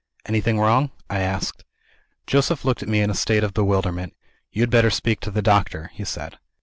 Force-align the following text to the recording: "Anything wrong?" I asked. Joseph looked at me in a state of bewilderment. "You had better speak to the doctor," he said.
"Anything 0.25 0.59
wrong?" 0.59 0.89
I 1.11 1.19
asked. 1.19 1.63
Joseph 2.25 2.65
looked 2.65 2.81
at 2.81 2.89
me 2.89 3.01
in 3.01 3.11
a 3.11 3.13
state 3.13 3.43
of 3.43 3.53
bewilderment. 3.53 4.15
"You 4.51 4.63
had 4.63 4.71
better 4.71 4.89
speak 4.89 5.19
to 5.19 5.29
the 5.29 5.43
doctor," 5.43 5.91
he 5.93 6.05
said. 6.05 6.39